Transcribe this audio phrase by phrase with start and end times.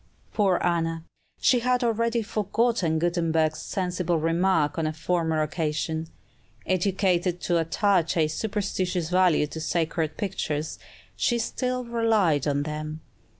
[0.33, 1.03] Poor Anna!
[1.39, 6.07] she had already forgotten Gutenberg's sensible remark on a former occasion.
[6.65, 10.79] Educated to attach a superstitious value to sacred pictures,
[11.15, 13.01] she still relied on them.